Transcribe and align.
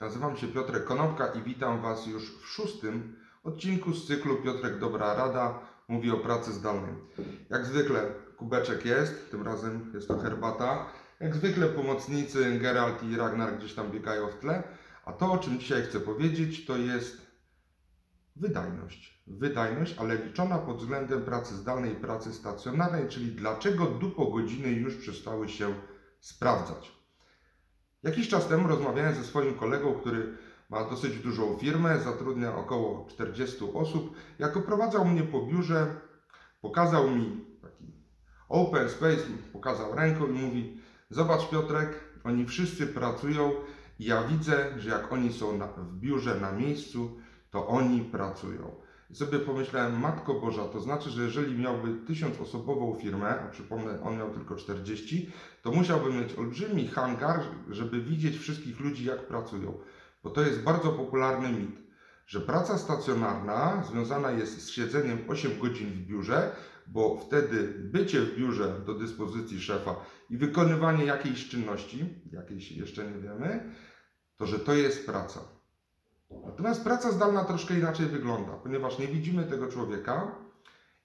Nazywam 0.00 0.36
się 0.36 0.48
Piotrek 0.48 0.84
Konopka 0.84 1.26
i 1.26 1.42
witam 1.42 1.82
Was 1.82 2.06
już 2.06 2.38
w 2.38 2.46
szóstym 2.46 3.16
odcinku 3.44 3.94
z 3.94 4.06
cyklu 4.06 4.36
Piotrek 4.36 4.78
Dobra 4.78 5.14
Rada 5.14 5.58
mówi 5.88 6.10
o 6.10 6.16
pracy 6.16 6.52
zdalnej. 6.52 6.94
Jak 7.50 7.66
zwykle 7.66 8.12
kubeczek 8.36 8.84
jest, 8.84 9.30
tym 9.30 9.42
razem 9.42 9.90
jest 9.94 10.08
to 10.08 10.18
herbata. 10.18 10.86
Jak 11.20 11.36
zwykle 11.36 11.66
pomocnicy 11.66 12.58
Geralt 12.58 13.02
i 13.02 13.16
Ragnar 13.16 13.58
gdzieś 13.58 13.74
tam 13.74 13.90
biegają 13.90 14.28
w 14.28 14.34
tle. 14.34 14.62
A 15.04 15.12
to, 15.12 15.32
o 15.32 15.38
czym 15.38 15.58
dzisiaj 15.58 15.82
chcę 15.82 16.00
powiedzieć, 16.00 16.66
to 16.66 16.76
jest 16.76 17.26
wydajność. 18.36 19.22
Wydajność, 19.26 19.94
ale 19.98 20.16
liczona 20.16 20.58
pod 20.58 20.78
względem 20.78 21.22
pracy 21.22 21.54
zdalnej 21.54 21.92
i 21.92 21.96
pracy 21.96 22.34
stacjonarnej, 22.34 23.08
czyli 23.08 23.32
dlaczego 23.32 23.86
dupo 23.86 24.26
godziny 24.26 24.68
już 24.68 24.96
przestały 24.96 25.48
się 25.48 25.74
sprawdzać. 26.20 26.99
Jakiś 28.02 28.28
czas 28.28 28.48
temu 28.48 28.68
rozmawiałem 28.68 29.14
ze 29.14 29.24
swoim 29.24 29.54
kolegą, 29.54 29.94
który 29.94 30.36
ma 30.70 30.84
dosyć 30.84 31.18
dużą 31.18 31.58
firmę, 31.58 31.98
zatrudnia 31.98 32.56
około 32.56 33.06
40 33.10 33.56
osób. 33.74 34.16
Jak 34.38 34.56
oprowadzał 34.56 35.04
mnie 35.04 35.22
po 35.22 35.46
biurze, 35.46 35.86
pokazał 36.60 37.10
mi 37.10 37.44
taki 37.62 37.84
open 38.48 38.88
space, 38.88 39.24
pokazał 39.52 39.94
ręką 39.94 40.26
i 40.26 40.32
mówi: 40.32 40.80
Zobacz, 41.10 41.50
Piotrek, 41.50 42.00
oni 42.24 42.46
wszyscy 42.46 42.86
pracują 42.86 43.52
i 43.98 44.04
ja 44.04 44.22
widzę, 44.22 44.78
że 44.78 44.90
jak 44.90 45.12
oni 45.12 45.32
są 45.32 45.58
na, 45.58 45.66
w 45.66 45.94
biurze 45.98 46.34
na 46.40 46.52
miejscu, 46.52 47.20
to 47.50 47.66
oni 47.66 48.00
pracują. 48.00 48.80
I 49.10 49.14
sobie 49.14 49.38
pomyślałem, 49.38 50.00
Matko 50.00 50.34
Boża, 50.34 50.64
to 50.64 50.80
znaczy, 50.80 51.10
że 51.10 51.22
jeżeli 51.22 51.58
miałby 51.58 52.06
tysiącosobową 52.06 52.98
firmę, 53.00 53.40
a 53.40 53.48
przypomnę, 53.48 54.02
on 54.02 54.18
miał 54.18 54.30
tylko 54.30 54.56
40, 54.56 55.30
to 55.62 55.70
musiałby 55.70 56.12
mieć 56.12 56.34
olbrzymi 56.34 56.88
hangar, 56.88 57.40
żeby 57.68 58.00
widzieć 58.00 58.38
wszystkich 58.38 58.80
ludzi, 58.80 59.04
jak 59.04 59.26
pracują. 59.26 59.78
Bo 60.22 60.30
to 60.30 60.42
jest 60.42 60.62
bardzo 60.62 60.92
popularny 60.92 61.52
mit, 61.52 61.70
że 62.26 62.40
praca 62.40 62.78
stacjonarna 62.78 63.84
związana 63.90 64.30
jest 64.30 64.60
z 64.62 64.70
siedzeniem 64.70 65.18
8 65.28 65.58
godzin 65.58 65.90
w 65.90 66.06
biurze, 66.06 66.52
bo 66.86 67.16
wtedy 67.16 67.74
bycie 67.78 68.20
w 68.20 68.36
biurze 68.36 68.80
do 68.86 68.94
dyspozycji 68.94 69.60
szefa 69.60 69.96
i 70.30 70.36
wykonywanie 70.36 71.04
jakiejś 71.04 71.48
czynności, 71.48 72.22
jakiejś 72.32 72.72
jeszcze 72.72 73.10
nie 73.10 73.18
wiemy, 73.20 73.74
to 74.36 74.46
że 74.46 74.58
to 74.58 74.74
jest 74.74 75.06
praca. 75.06 75.59
Natomiast 76.60 76.84
praca 76.84 77.12
zdalna 77.12 77.44
troszkę 77.44 77.74
inaczej 77.74 78.06
wygląda, 78.06 78.52
ponieważ 78.52 78.98
nie 78.98 79.08
widzimy 79.08 79.44
tego 79.44 79.68
człowieka 79.68 80.34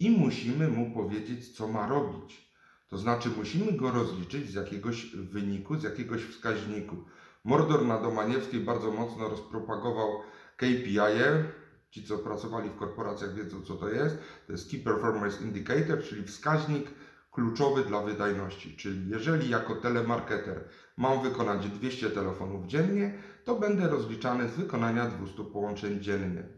i 0.00 0.10
musimy 0.10 0.68
mu 0.68 0.94
powiedzieć, 0.94 1.56
co 1.56 1.68
ma 1.68 1.86
robić. 1.86 2.52
To 2.88 2.98
znaczy, 2.98 3.30
musimy 3.30 3.72
go 3.72 3.90
rozliczyć 3.90 4.50
z 4.50 4.54
jakiegoś 4.54 5.16
wyniku, 5.16 5.78
z 5.78 5.82
jakiegoś 5.82 6.22
wskaźniku. 6.22 6.96
Mordor 7.44 7.86
na 7.86 7.98
Domaniewskiej 7.98 8.60
bardzo 8.60 8.90
mocno 8.90 9.28
rozpropagował 9.28 10.22
KPI. 10.56 10.98
-e. 10.98 11.44
Ci, 11.90 12.04
co 12.04 12.18
pracowali 12.18 12.70
w 12.70 12.76
korporacjach, 12.76 13.34
wiedzą, 13.34 13.62
co 13.62 13.74
to 13.74 13.88
jest. 13.88 14.18
To 14.46 14.52
jest 14.52 14.70
Key 14.70 14.80
Performance 14.80 15.44
Indicator, 15.44 16.02
czyli 16.02 16.24
wskaźnik 16.24 16.90
kluczowy 17.36 17.84
dla 17.84 18.02
wydajności. 18.02 18.76
Czyli 18.76 19.10
jeżeli 19.10 19.50
jako 19.50 19.74
telemarketer 19.76 20.68
mam 20.96 21.22
wykonać 21.22 21.68
200 21.68 22.10
telefonów 22.10 22.66
dziennie, 22.66 23.18
to 23.44 23.54
będę 23.54 23.88
rozliczany 23.88 24.48
z 24.48 24.56
wykonania 24.56 25.06
200 25.06 25.44
połączeń 25.44 26.00
dziennie. 26.00 26.48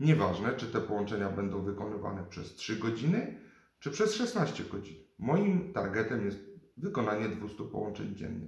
Nieważne, 0.00 0.52
czy 0.56 0.66
te 0.66 0.80
połączenia 0.80 1.30
będą 1.30 1.62
wykonywane 1.62 2.24
przez 2.24 2.54
3 2.54 2.76
godziny, 2.76 3.40
czy 3.80 3.90
przez 3.90 4.14
16 4.14 4.64
godzin. 4.64 4.96
Moim 5.18 5.72
targetem 5.72 6.24
jest 6.24 6.38
wykonanie 6.76 7.28
200 7.28 7.64
połączeń 7.64 8.16
dziennie. 8.16 8.46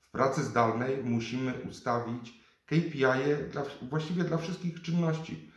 W 0.00 0.10
pracy 0.10 0.42
zdalnej 0.42 1.04
musimy 1.04 1.54
ustawić 1.70 2.44
KPI 2.66 3.04
-e 3.04 3.48
dla, 3.50 3.62
właściwie 3.82 4.24
dla 4.24 4.36
wszystkich 4.36 4.82
czynności, 4.82 5.50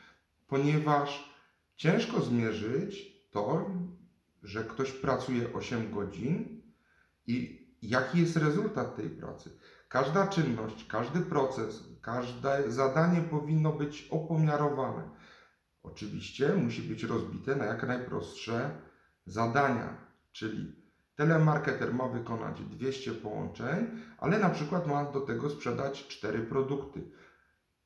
ponieważ 0.48 1.38
ciężko 1.76 2.22
zmierzyć 2.22 3.18
to, 3.32 3.66
że 4.44 4.64
ktoś 4.64 4.92
pracuje 4.92 5.54
8 5.54 5.92
godzin 5.92 6.62
i 7.28 7.68
jaki 7.82 8.20
jest 8.20 8.38
rezultat 8.38 8.96
tej 8.96 9.10
pracy. 9.10 9.50
Każda 9.90 10.28
czynność, 10.28 10.88
każdy 10.88 11.20
proces, 11.22 11.84
każde 12.02 12.72
zadanie 12.72 13.22
powinno 13.22 13.74
być 13.74 14.08
opomiarowane. 14.12 15.10
Oczywiście 15.84 16.54
musi 16.54 16.82
być 16.82 17.04
rozbite 17.04 17.56
na 17.56 17.66
jak 17.66 17.88
najprostsze 17.88 18.72
zadania, 19.26 19.98
czyli 20.32 20.76
telemarketer 21.16 21.94
ma 21.94 22.08
wykonać 22.08 22.62
200 22.62 23.12
połączeń, 23.12 23.88
ale 24.18 24.40
na 24.40 24.50
przykład 24.50 24.88
ma 24.88 25.12
do 25.12 25.22
tego 25.22 25.50
sprzedać 25.50 26.08
4 26.08 26.40
produkty. 26.40 27.12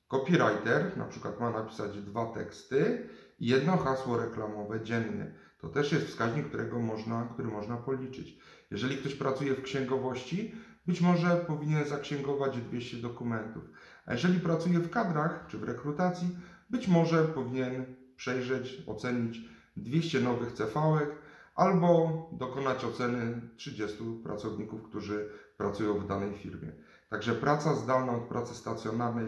Copywriter 0.08 0.97
na 0.97 1.06
przykład 1.06 1.40
ma 1.40 1.50
napisać 1.50 2.02
dwa 2.02 2.26
teksty 2.26 3.09
i 3.40 3.47
jedno 3.47 3.78
hasło 3.78 4.18
reklamowe 4.18 4.81
dziennie. 4.84 5.34
To 5.62 5.70
też 5.70 5.92
jest 5.92 6.08
wskaźnik, 6.08 6.48
którego 6.48 6.80
można, 6.80 7.30
który 7.34 7.48
można 7.48 7.78
policzyć. 7.78 8.38
Jeżeli 8.72 8.98
ktoś 8.98 9.16
pracuje 9.16 9.56
w 9.56 9.62
księgowości, 9.62 10.56
być 10.88 11.02
może 11.02 11.36
powinien 11.36 11.86
zaksięgować 11.86 12.58
200 12.58 12.98
dokumentów. 12.98 13.64
A 14.06 14.14
jeżeli 14.14 14.40
pracuje 14.40 14.80
w 14.80 14.90
kadrach 14.90 15.46
czy 15.48 15.58
w 15.58 15.64
rekrutacji, 15.64 16.38
być 16.70 16.88
może 16.88 17.24
powinien 17.24 17.96
przejrzeć, 18.16 18.84
ocenić 18.88 19.42
200 19.78 20.22
nowych 20.22 20.52
CV-ek 20.52 21.10
albo 21.56 22.30
dokonać 22.32 22.86
oceny 22.86 23.42
30 23.56 23.98
pracowników, 24.24 24.84
którzy 24.84 25.30
pracują 25.58 26.00
w 26.00 26.08
danej 26.08 26.34
firmie. 26.34 26.72
Także 27.10 27.36
praca 27.36 27.76
zdalna 27.76 28.12
od 28.12 28.24
pracy 28.24 28.56
stacjonarnej 28.56 29.28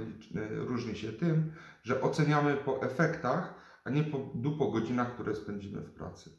różni 0.57 0.95
się 0.95 1.11
tym, 1.11 1.51
że 1.83 2.01
oceniamy 2.01 2.55
po 2.55 2.81
efektach, 2.81 3.53
a 3.83 3.89
nie 3.89 4.03
po, 4.03 4.19
po 4.59 4.71
godzinach, 4.71 5.13
które 5.13 5.35
spędzimy 5.35 5.81
w 5.81 5.93
pracy. 5.93 6.37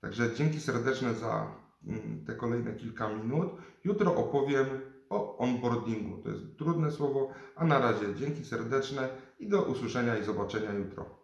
Także 0.00 0.34
dzięki 0.34 0.60
serdeczne 0.60 1.14
za 1.14 1.56
mm, 1.86 2.24
te 2.26 2.34
kolejne 2.34 2.74
kilka 2.74 3.08
minut. 3.08 3.52
Jutro 3.84 4.16
opowiem 4.16 4.66
o 5.10 5.38
onboardingu. 5.38 6.22
To 6.22 6.28
jest 6.28 6.58
trudne 6.58 6.90
słowo, 6.90 7.30
a 7.56 7.64
na 7.64 7.78
razie 7.78 8.14
dzięki 8.14 8.44
serdeczne 8.44 9.08
i 9.38 9.48
do 9.48 9.62
usłyszenia 9.62 10.18
i 10.18 10.24
zobaczenia 10.24 10.72
jutro. 10.72 11.23